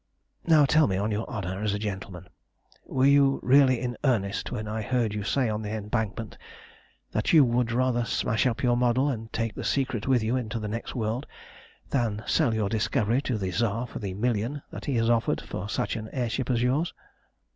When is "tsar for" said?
13.51-13.99